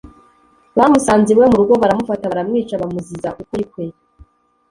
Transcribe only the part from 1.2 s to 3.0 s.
iwe mu rugo baramufata baramwica